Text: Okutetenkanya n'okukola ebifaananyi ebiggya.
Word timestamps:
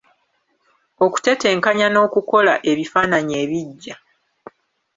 Okutetenkanya 1.05 1.87
n'okukola 1.89 2.53
ebifaananyi 2.71 3.33
ebiggya. 3.43 3.95